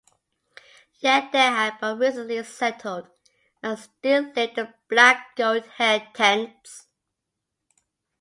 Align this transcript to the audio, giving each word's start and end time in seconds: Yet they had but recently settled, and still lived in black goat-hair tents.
Yet 0.99 1.31
they 1.31 1.37
had 1.37 1.77
but 1.79 1.99
recently 1.99 2.43
settled, 2.43 3.07
and 3.61 3.77
still 3.77 4.31
lived 4.35 4.57
in 4.57 4.73
black 4.89 5.35
goat-hair 5.35 6.09
tents. 6.15 6.87